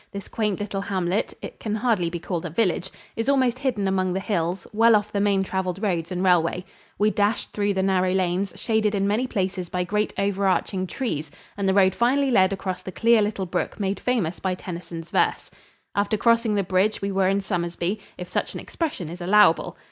[0.11, 4.13] This quaint little hamlet it can hardly be called a village is almost hidden among
[4.13, 6.65] the hills, well off the main traveled roads and railway.
[6.97, 11.29] We dashed through the narrow lanes, shaded in many places by great over arching trees
[11.55, 15.51] and the road finally led across the clear little brook made famous by Tennyson's verse.
[15.93, 19.77] After crossing the bridge we were in Somersby if such an expression is allowable.